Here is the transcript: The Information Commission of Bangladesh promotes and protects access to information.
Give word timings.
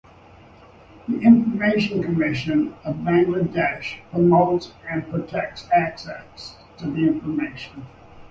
The 1.07 1.19
Information 1.19 2.01
Commission 2.01 2.73
of 2.83 2.95
Bangladesh 3.03 3.99
promotes 4.09 4.73
and 4.89 5.07
protects 5.07 5.67
access 5.71 6.57
to 6.79 6.87
information. 6.95 7.85